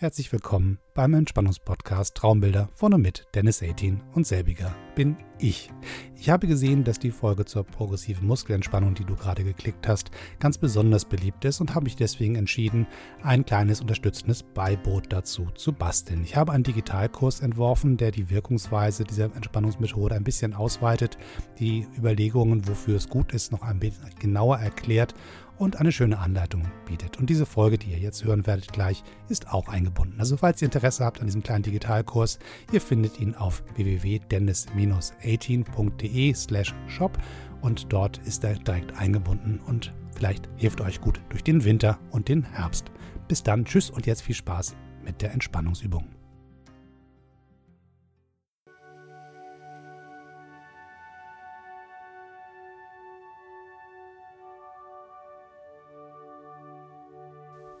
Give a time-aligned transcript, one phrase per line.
[0.00, 5.72] Herzlich willkommen beim Entspannungspodcast Traumbilder von und mit Dennis 18 und selbiger bin ich.
[6.14, 10.56] Ich habe gesehen, dass die Folge zur progressiven Muskelentspannung, die du gerade geklickt hast, ganz
[10.56, 12.86] besonders beliebt ist und habe mich deswegen entschieden,
[13.24, 16.22] ein kleines unterstützendes Beiboot dazu zu basteln.
[16.22, 21.18] Ich habe einen Digitalkurs entworfen, der die Wirkungsweise dieser Entspannungsmethode ein bisschen ausweitet,
[21.58, 25.14] die Überlegungen, wofür es gut ist, noch ein bisschen genauer erklärt
[25.58, 27.18] und eine schöne Anleitung bietet.
[27.18, 30.18] Und diese Folge, die ihr jetzt hören werdet gleich, ist auch eingebunden.
[30.20, 32.38] Also falls ihr Interesse habt an diesem kleinen Digitalkurs,
[32.72, 37.18] ihr findet ihn auf www.dennis-18.de slash shop
[37.60, 42.28] und dort ist er direkt eingebunden und vielleicht hilft euch gut durch den Winter und
[42.28, 42.90] den Herbst.
[43.26, 46.17] Bis dann, tschüss und jetzt viel Spaß mit der Entspannungsübung.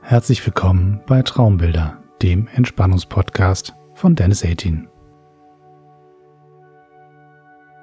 [0.08, 4.88] Herzlich willkommen bei Traumbilder, dem Entspannungspodcast von Dennis 18.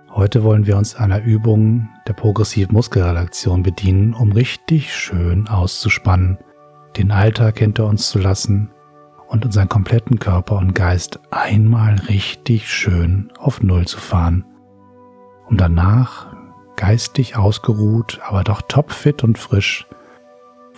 [0.10, 6.40] Heute wollen wir uns einer Übung der progressiven Muskelrelaktion bedienen, um richtig schön auszuspannen,
[6.98, 8.72] den Alltag hinter uns zu lassen
[9.28, 14.46] und unseren kompletten Körper und Geist einmal richtig schön auf Null zu fahren,
[15.48, 16.36] um danach
[16.76, 19.86] geistig ausgeruht, aber doch topfit und frisch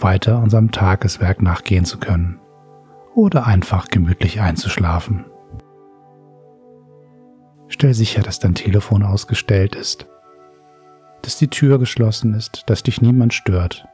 [0.01, 2.39] weiter unserem Tageswerk nachgehen zu können
[3.15, 5.25] oder einfach gemütlich einzuschlafen.
[7.67, 10.07] Stell sicher, dass dein Telefon ausgestellt ist,
[11.23, 13.87] dass die Tür geschlossen ist, dass dich niemand stört.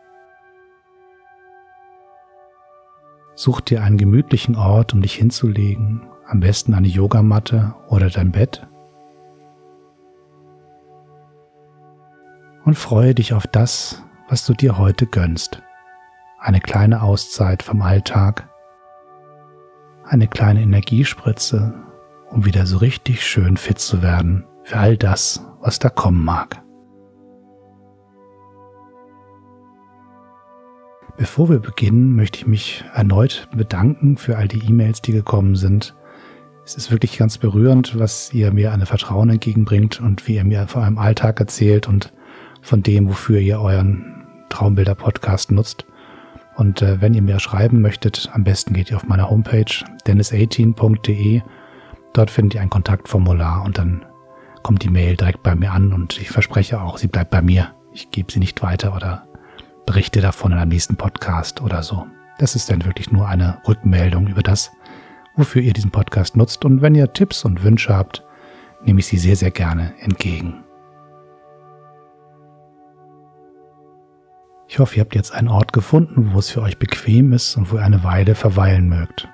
[3.35, 8.67] Such dir einen gemütlichen Ort, um dich hinzulegen, am besten eine Yogamatte oder dein Bett.
[12.63, 15.62] Und freue dich auf das, was du dir heute gönnst
[16.43, 18.49] eine kleine Auszeit vom Alltag,
[20.03, 21.73] eine kleine Energiespritze,
[22.29, 26.61] um wieder so richtig schön fit zu werden für all das, was da kommen mag.
[31.15, 35.95] Bevor wir beginnen, möchte ich mich erneut bedanken für all die E-Mails, die gekommen sind.
[36.65, 40.67] Es ist wirklich ganz berührend, was ihr mir an Vertrauen entgegenbringt und wie ihr mir
[40.67, 42.11] vor eurem Alltag erzählt und
[42.61, 45.85] von dem, wofür ihr euren Traumbilder-Podcast nutzt.
[46.55, 51.41] Und äh, wenn ihr mir schreiben möchtet, am besten geht ihr auf meine Homepage dennis18.de.
[52.13, 54.05] Dort findet ihr ein Kontaktformular und dann
[54.61, 57.73] kommt die Mail direkt bei mir an und ich verspreche auch, sie bleibt bei mir.
[57.91, 59.27] Ich gebe sie nicht weiter oder
[59.85, 62.07] berichte davon in einem nächsten Podcast oder so.
[62.39, 64.71] Das ist dann wirklich nur eine Rückmeldung über das,
[65.35, 66.65] wofür ihr diesen Podcast nutzt.
[66.65, 68.23] Und wenn ihr Tipps und Wünsche habt,
[68.83, 70.63] nehme ich sie sehr, sehr gerne entgegen.
[74.73, 77.71] Ich hoffe, ihr habt jetzt einen Ort gefunden, wo es für euch bequem ist und
[77.71, 79.29] wo ihr eine Weile verweilen mögt.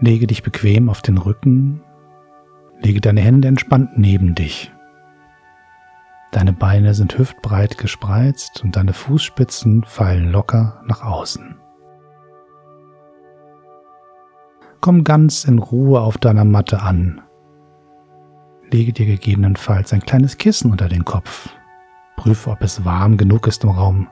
[0.00, 1.82] Lege dich bequem auf den Rücken,
[2.80, 4.72] lege deine Hände entspannt neben dich.
[6.30, 11.56] Deine Beine sind hüftbreit gespreizt und deine Fußspitzen fallen locker nach außen.
[14.80, 17.20] Komm ganz in Ruhe auf deiner Matte an
[18.72, 21.50] Lege dir gegebenenfalls ein kleines Kissen unter den Kopf.
[22.16, 24.08] Prüfe, ob es warm genug ist im Raum.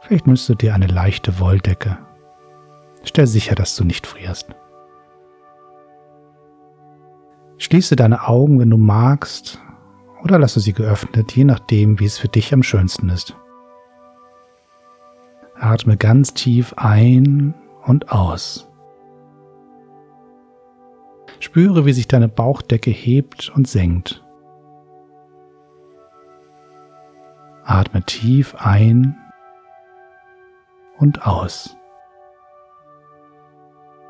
[0.00, 1.98] Vielleicht nimmst du dir eine leichte Wolldecke.
[3.04, 4.48] Stell sicher, dass du nicht frierst.
[7.58, 9.60] Schließe deine Augen, wenn du magst,
[10.24, 13.36] oder lasse sie geöffnet, je nachdem, wie es für dich am schönsten ist.
[15.56, 18.71] Atme ganz tief ein und aus.
[21.42, 24.24] Spüre, wie sich deine Bauchdecke hebt und senkt.
[27.64, 29.16] Atme tief ein
[30.98, 31.76] und aus.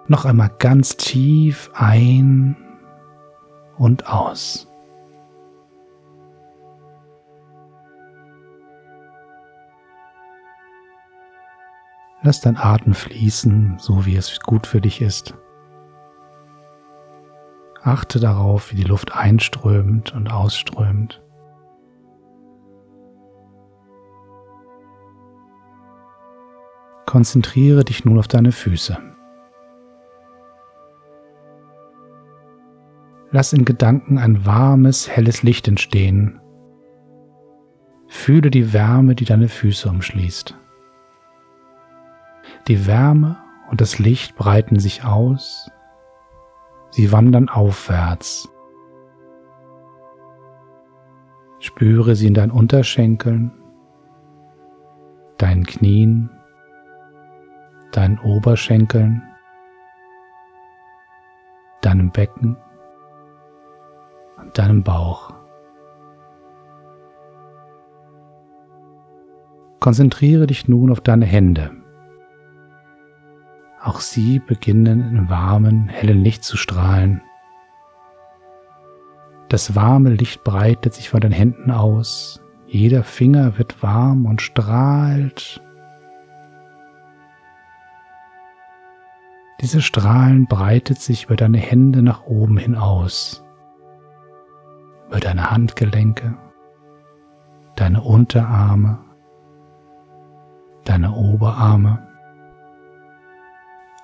[0.09, 2.55] Noch einmal ganz tief ein
[3.79, 4.69] und aus.
[12.21, 15.35] Lass dein Atem fließen, so wie es gut für dich ist.
[17.85, 21.21] Achte darauf, wie die Luft einströmt und ausströmt.
[27.07, 28.97] Konzentriere dich nun auf deine Füße.
[33.33, 36.41] Lass in Gedanken ein warmes, helles Licht entstehen.
[38.07, 40.55] Fühle die Wärme, die deine Füße umschließt.
[42.69, 43.39] Die Wärme
[43.71, 45.72] und das Licht breiten sich aus
[46.93, 48.49] Sie wandern aufwärts.
[51.59, 53.51] Spüre sie in deinen Unterschenkeln,
[55.65, 56.31] Knien,
[57.93, 59.23] deinen Oberschenkeln,
[61.81, 62.57] deinem Becken
[64.39, 65.33] und deinem Bauch.
[69.81, 71.82] Konzentriere dich nun auf deine Hände.
[73.83, 77.21] Auch sie beginnen in warmen, hellen Licht zu strahlen.
[79.49, 82.41] Das warme Licht breitet sich von den Händen aus.
[82.67, 85.61] Jeder Finger wird warm und strahlt.
[89.61, 93.45] Diese Strahlen breitet sich über deine Hände nach oben hin aus,
[95.09, 96.37] über deine Handgelenke,
[97.77, 98.99] deine Unterarme,
[100.85, 102.12] deine Oberarme,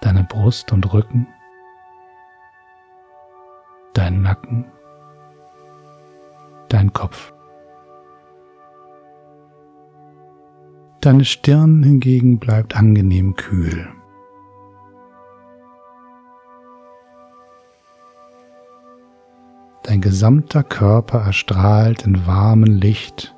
[0.09, 1.27] deine Brust und Rücken,
[3.93, 4.65] dein Nacken
[6.71, 7.35] dein Kopf.
[11.03, 13.89] Deine Stirn hingegen bleibt angenehm kühl.
[19.83, 23.35] Dein gesamter Körper erstrahlt in warmem Licht.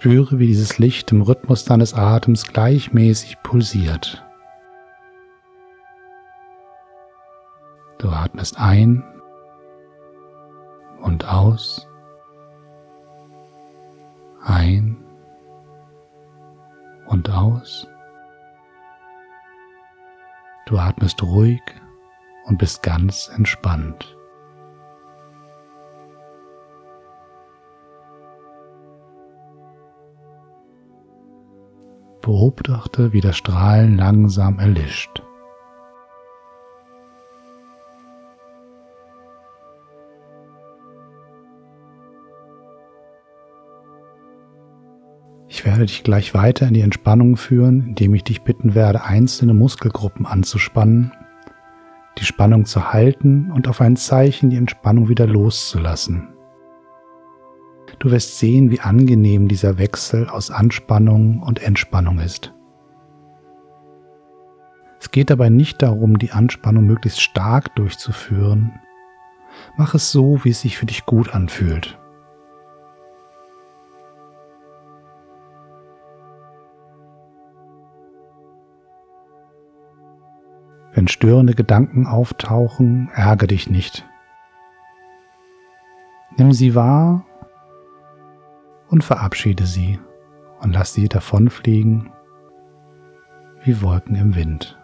[0.00, 4.24] Spüre, wie dieses Licht im Rhythmus deines Atems gleichmäßig pulsiert.
[7.98, 9.02] Du atmest ein
[11.00, 11.88] und aus.
[14.44, 15.04] Ein
[17.08, 17.88] und aus.
[20.66, 21.60] Du atmest ruhig
[22.44, 24.16] und bist ganz entspannt.
[32.28, 35.22] Beobachte, wie das Strahlen langsam erlischt.
[45.48, 49.54] Ich werde dich gleich weiter in die Entspannung führen, indem ich dich bitten werde, einzelne
[49.54, 51.12] Muskelgruppen anzuspannen,
[52.18, 56.37] die Spannung zu halten und auf ein Zeichen die Entspannung wieder loszulassen.
[57.98, 62.54] Du wirst sehen, wie angenehm dieser Wechsel aus Anspannung und Entspannung ist.
[65.00, 68.80] Es geht dabei nicht darum, die Anspannung möglichst stark durchzuführen.
[69.76, 71.98] Mach es so, wie es sich für dich gut anfühlt.
[80.94, 84.04] Wenn störende Gedanken auftauchen, ärgere dich nicht.
[86.36, 87.27] Nimm sie wahr
[88.88, 89.98] und verabschiede sie
[90.60, 92.10] und lass sie davonfliegen
[93.64, 94.78] wie Wolken im Wind.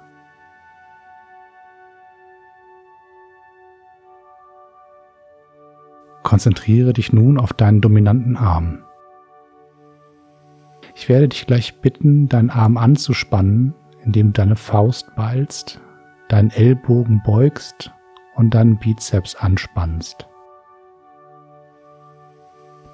[6.23, 8.85] Konzentriere dich nun auf deinen dominanten Arm.
[10.95, 15.81] Ich werde dich gleich bitten, deinen Arm anzuspannen, indem du deine Faust ballst
[16.29, 17.93] deinen Ellbogen beugst
[18.35, 20.27] und deinen Bizeps anspannst.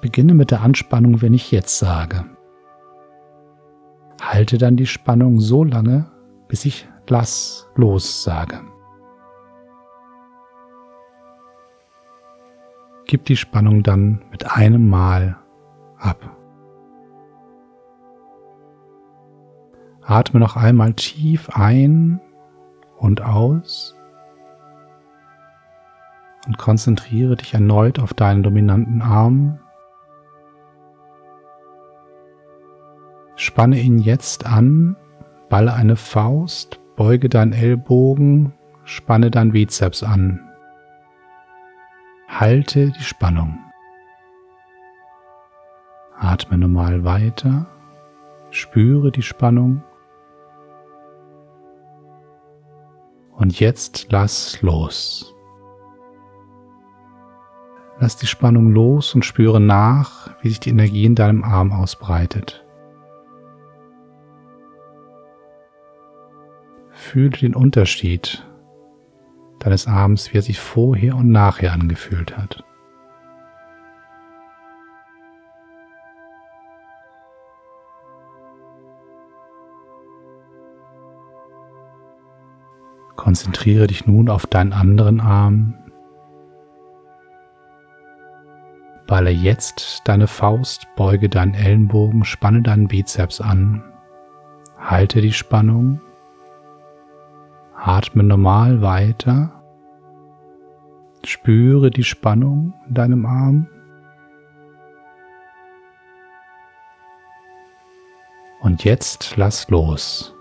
[0.01, 2.25] Beginne mit der Anspannung, wenn ich jetzt sage.
[4.21, 6.11] Halte dann die Spannung so lange,
[6.47, 8.61] bis ich lass los sage.
[13.05, 15.37] Gib die Spannung dann mit einem Mal
[15.97, 16.37] ab.
[20.01, 22.21] Atme noch einmal tief ein
[22.97, 23.95] und aus
[26.47, 29.59] und konzentriere dich erneut auf deinen dominanten Arm.
[33.41, 34.95] Spanne ihn jetzt an,
[35.49, 40.47] balle eine Faust, beuge deinen Ellbogen, spanne dein Bizeps an.
[42.27, 43.57] Halte die Spannung.
[46.19, 47.65] Atme normal weiter,
[48.51, 49.81] spüre die Spannung
[53.35, 55.33] Und jetzt lass los.
[57.99, 62.60] Lass die Spannung los und spüre nach, wie sich die Energie in deinem Arm ausbreitet.
[67.01, 68.45] Fühle den Unterschied
[69.59, 72.63] deines Arms, wie er sich vorher und nachher angefühlt hat.
[83.17, 85.73] Konzentriere dich nun auf deinen anderen Arm.
[89.07, 93.83] Balle jetzt deine Faust, beuge deinen Ellenbogen, spanne deinen Bizeps an.
[94.77, 95.99] Halte die Spannung.
[97.83, 99.63] Atme normal weiter.
[101.25, 103.67] Spüre die Spannung in deinem Arm.
[108.59, 110.35] Und jetzt lass los.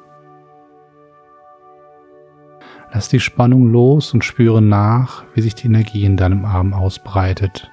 [2.93, 7.71] Lass die Spannung los und spüre nach, wie sich die Energie in deinem Arm ausbreitet.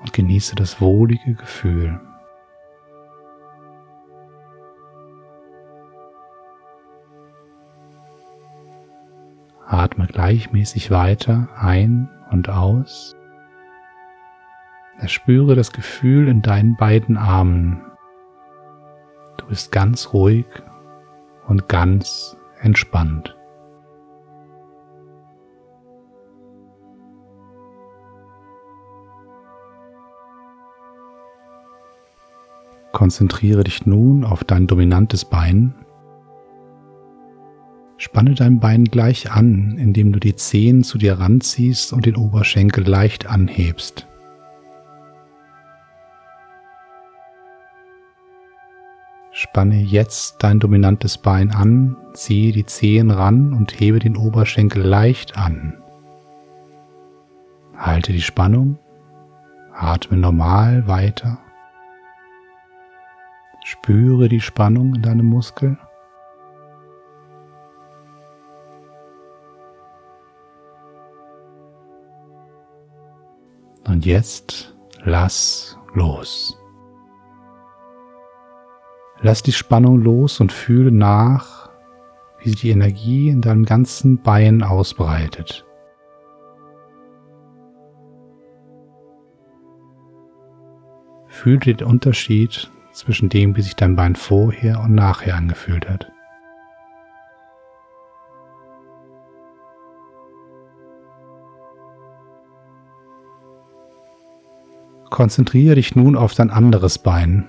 [0.00, 2.00] Und genieße das wohlige Gefühl.
[9.66, 13.16] Atme gleichmäßig weiter ein und aus.
[14.98, 17.80] Erspüre das Gefühl in deinen beiden Armen.
[19.38, 20.46] Du bist ganz ruhig
[21.46, 23.36] und ganz entspannt.
[32.92, 35.74] Konzentriere dich nun auf dein dominantes Bein.
[38.00, 42.88] Spanne dein Bein gleich an, indem du die Zehen zu dir ranziehst und den Oberschenkel
[42.88, 44.06] leicht anhebst.
[49.32, 55.36] Spanne jetzt dein dominantes Bein an, ziehe die Zehen ran und hebe den Oberschenkel leicht
[55.36, 55.76] an.
[57.76, 58.78] Halte die Spannung,
[59.74, 61.38] atme normal weiter.
[63.62, 65.76] Spüre die Spannung in deinem Muskel.
[74.00, 76.58] Und jetzt lass los.
[79.20, 81.68] Lass die Spannung los und fühle nach,
[82.38, 85.66] wie sich die Energie in deinem ganzen Bein ausbreitet.
[91.26, 96.10] Fühle den Unterschied zwischen dem, wie sich dein Bein vorher und nachher angefühlt hat.
[105.10, 107.48] Konzentriere dich nun auf dein anderes Bein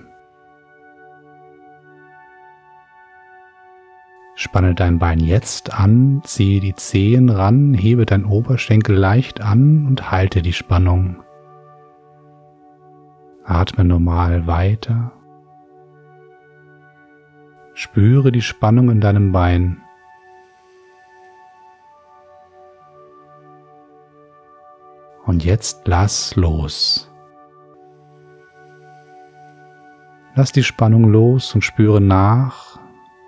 [4.34, 10.10] Spanne dein Bein jetzt an, ziehe die Zehen ran, hebe dein Oberschenkel leicht an und
[10.10, 11.22] halte die Spannung.
[13.44, 15.12] Atme normal weiter.
[17.74, 19.80] Spüre die Spannung in deinem Bein.
[25.24, 27.11] Und jetzt lass los.
[30.34, 32.78] Lass die Spannung los und spüre nach,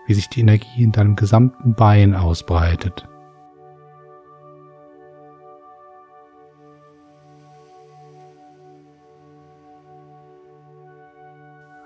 [0.06, 3.06] wie sich die Energie in deinem gesamten Bein ausbreitet.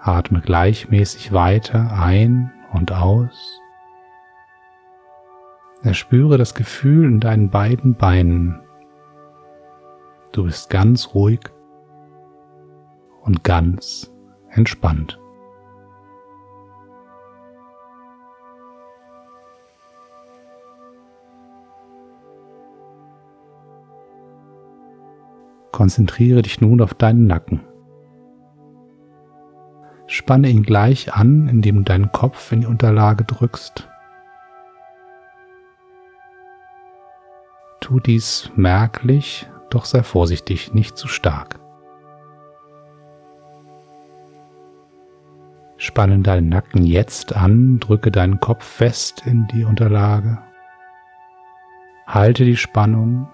[0.00, 3.60] Atme gleichmäßig weiter ein und aus.
[5.82, 8.60] Erspüre das Gefühl in deinen beiden Beinen.
[10.30, 11.40] Du bist ganz ruhig
[13.22, 14.12] und ganz
[14.58, 15.18] entspannt.
[25.72, 27.60] Konzentriere dich nun auf deinen Nacken.
[30.08, 33.88] Spanne ihn gleich an, indem du deinen Kopf in die Unterlage drückst.
[37.80, 41.60] Tu dies merklich, doch sei vorsichtig, nicht zu stark.
[45.99, 50.38] Spanne deinen Nacken jetzt an, drücke deinen Kopf fest in die Unterlage.
[52.07, 53.26] Halte die Spannung,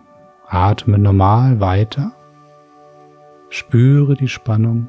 [0.49, 2.13] atme normal weiter
[3.51, 4.89] Spüre die Spannung.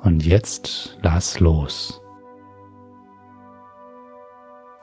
[0.00, 2.02] Und jetzt lass los.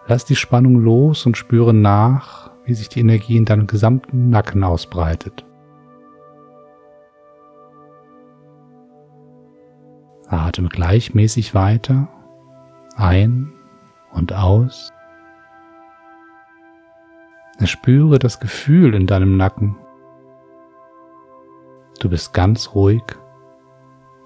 [0.08, 4.64] Lass die Spannung los und spüre nach, wie sich die Energie in deinem gesamten Nacken
[4.64, 5.46] ausbreitet.
[10.32, 12.08] Atme gleichmäßig weiter,
[12.96, 13.52] ein
[14.12, 14.90] und aus.
[17.64, 19.76] Spüre das Gefühl in deinem Nacken.
[22.00, 23.04] Du bist ganz ruhig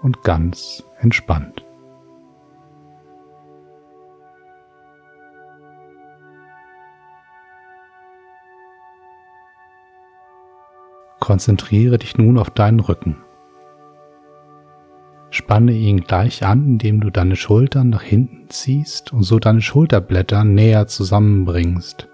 [0.02, 1.66] und ganz entspannt.
[11.20, 13.25] Konzentriere dich nun auf deinen Rücken.
[15.46, 20.44] Spanne ihn gleich an, indem du deine Schultern nach hinten ziehst und so deine Schulterblätter
[20.44, 22.10] näher zusammenbringst.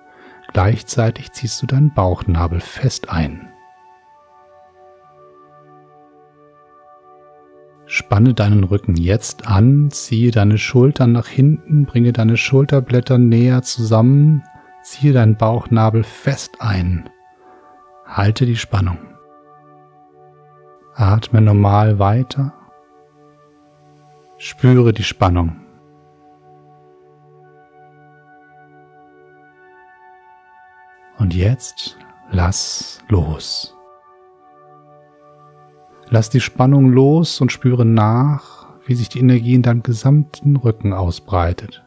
[0.52, 3.48] Gleichzeitig ziehst du deinen Bauchnabel fest ein.
[7.86, 14.44] Spanne deinen Rücken jetzt an, ziehe deine Schultern nach hinten, bringe deine Schulterblätter näher zusammen,
[14.84, 17.10] ziehe deinen Bauchnabel fest ein.
[18.06, 18.98] Halte die Spannung.
[20.96, 22.56] Atme normal weiter.
[24.44, 25.56] Spüre die Spannung.
[31.20, 32.00] Und jetzt
[32.32, 33.78] lass los.
[36.10, 40.92] Lass die Spannung los und spüre nach, wie sich die Energie in deinem gesamten Rücken
[40.92, 41.86] ausbreitet.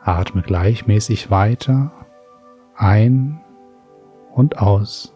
[0.00, 1.92] Atme gleichmäßig weiter
[2.74, 3.40] ein
[4.32, 5.14] und aus.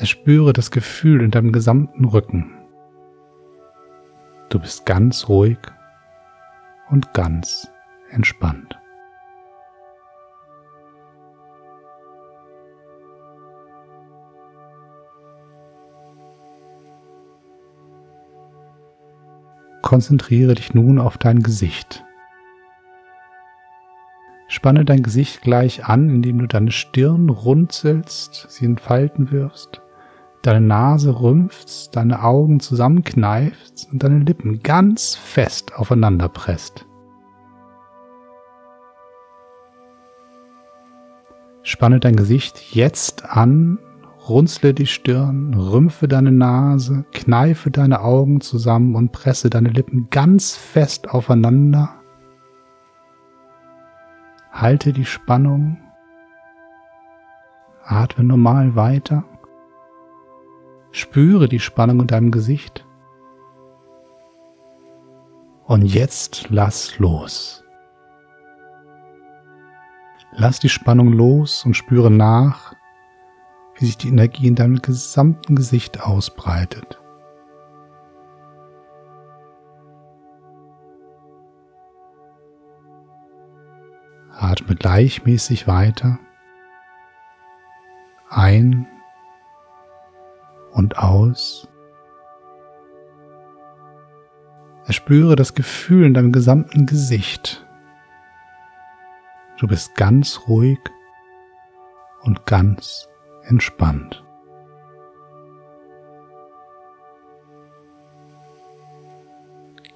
[0.00, 2.56] Erspüre das Gefühl in deinem gesamten Rücken.
[4.48, 5.58] Du bist ganz ruhig
[6.88, 7.70] und ganz
[8.08, 8.78] entspannt.
[19.82, 22.02] Konzentriere dich nun auf dein Gesicht.
[24.48, 29.79] Spanne dein Gesicht gleich an, indem du deine Stirn runzelst, sie in Falten wirfst,
[30.42, 36.86] deine Nase rümpfst, deine Augen zusammenkneifst und deine Lippen ganz fest aufeinander presst.
[41.62, 43.78] Spanne dein Gesicht jetzt an,
[44.28, 50.56] runzle die Stirn, rümpfe deine Nase, kneife deine Augen zusammen und presse deine Lippen ganz
[50.56, 52.00] fest aufeinander
[54.52, 55.78] Halte die Spannung.
[57.84, 59.24] Atme normal weiter.
[60.92, 62.86] Spüre die Spannung in deinem Gesicht.
[65.64, 67.62] Und jetzt lass los.
[70.32, 72.74] Lass die Spannung los und spüre nach,
[73.76, 77.00] wie sich die Energie in deinem gesamten Gesicht ausbreitet.
[84.32, 86.18] Atme gleichmäßig weiter.
[88.28, 88.86] Ein
[90.72, 91.68] und aus.
[94.86, 97.66] Erspüre das Gefühl in deinem gesamten Gesicht.
[99.58, 100.78] Du bist ganz ruhig
[102.22, 103.08] und ganz
[103.44, 104.24] entspannt.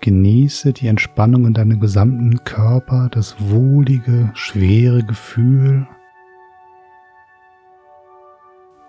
[0.00, 5.86] Genieße die Entspannung in deinem gesamten Körper, das wohlige, schwere Gefühl,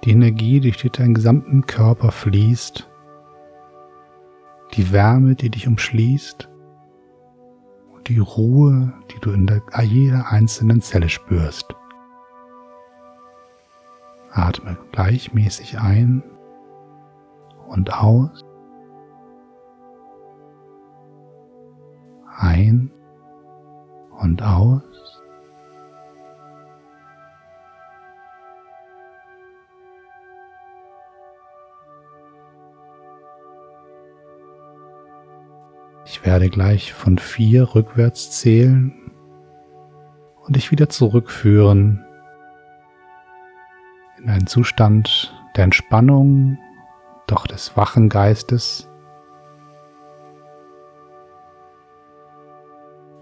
[0.06, 2.88] die Energie, die durch deinen gesamten Körper fließt,
[4.74, 6.50] die Wärme, die dich umschließt
[7.92, 11.66] und die Ruhe, die du in der, jeder einzelnen Zelle spürst.
[14.32, 16.24] Atme gleichmäßig ein
[17.68, 18.46] und aus.
[22.38, 22.92] ein
[24.22, 25.15] und aus.
[36.36, 38.92] Werde gleich von vier rückwärts zählen
[40.44, 42.04] und dich wieder zurückführen
[44.22, 46.58] in einen Zustand der Entspannung,
[47.26, 48.90] doch des wachen Geistes.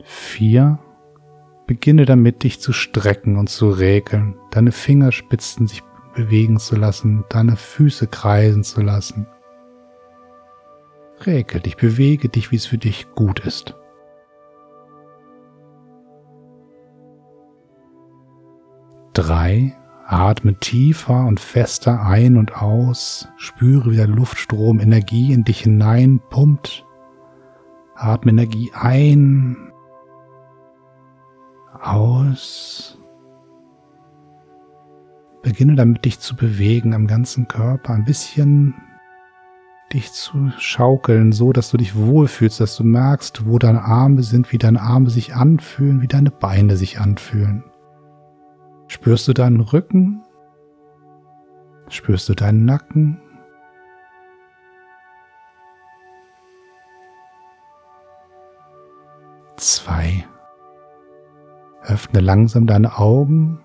[0.04, 0.80] vier,
[1.68, 5.84] beginne damit, dich zu strecken und zu räkeln, deine Fingerspitzen sich
[6.16, 9.28] bewegen zu lassen, deine Füße kreisen zu lassen.
[11.26, 13.76] Räkel dich, bewege dich, wie es für dich gut ist.
[19.14, 25.62] Drei, atme tiefer und fester ein und aus, spüre, wie der Luftstrom Energie in dich
[25.62, 26.86] hinein pumpt.
[27.96, 29.72] Atme Energie ein
[31.80, 32.98] aus.
[35.44, 38.74] Beginne damit, dich zu bewegen am ganzen Körper, ein bisschen
[39.94, 44.52] dich zu schaukeln, so dass du dich wohlfühlst, dass du merkst, wo deine Arme sind,
[44.52, 47.64] wie deine Arme sich anfühlen, wie deine Beine sich anfühlen.
[48.88, 50.24] Spürst du deinen Rücken?
[51.90, 53.20] Spürst du deinen Nacken?
[59.58, 60.26] Zwei.
[61.84, 63.60] Öffne langsam deine Augen,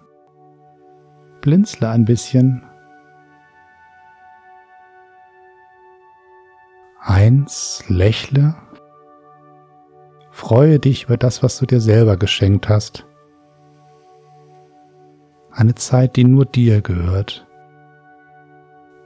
[1.41, 2.68] blinzle ein bisschen.
[7.29, 8.55] Eins, lächle.
[10.31, 13.07] Freue dich über das, was du dir selber geschenkt hast.
[15.51, 17.47] Eine Zeit, die nur dir gehört.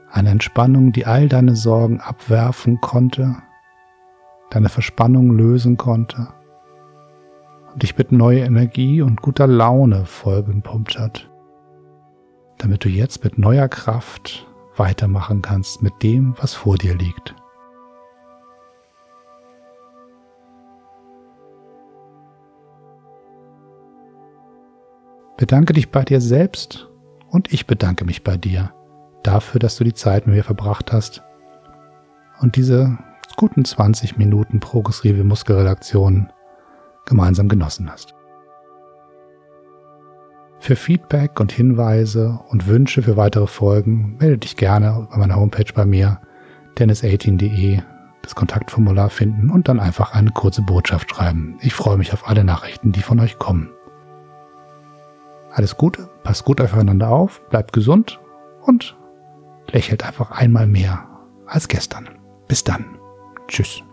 [0.09, 3.35] Eine Entspannung, die all deine Sorgen abwerfen konnte,
[4.51, 6.29] deine Verspannung lösen konnte
[7.73, 11.29] und dich mit neuer Energie und guter Laune vollgepumpt hat.
[12.57, 17.35] damit du jetzt mit neuer Kraft weitermachen kannst mit dem, was vor dir liegt.
[25.43, 26.87] Bedanke dich bei dir selbst
[27.27, 28.71] und ich bedanke mich bei dir
[29.23, 31.21] dafür, dass du die Zeit mit mir verbracht hast
[32.39, 32.97] und diese
[33.35, 36.31] guten 20 Minuten progressive Muskelrelaktion
[37.05, 38.15] gemeinsam genossen hast.
[40.61, 45.73] Für Feedback und Hinweise und Wünsche für weitere Folgen melde dich gerne bei meiner Homepage
[45.75, 46.21] bei mir,
[46.77, 47.81] dennis18.de,
[48.21, 51.57] das Kontaktformular finden und dann einfach eine kurze Botschaft schreiben.
[51.59, 53.69] Ich freue mich auf alle Nachrichten, die von euch kommen.
[55.53, 58.19] Alles Gute, passt gut aufeinander auf, bleibt gesund
[58.63, 58.97] und
[59.71, 61.07] lächelt einfach einmal mehr
[61.45, 62.09] als gestern.
[62.47, 62.97] Bis dann.
[63.47, 63.83] Tschüss.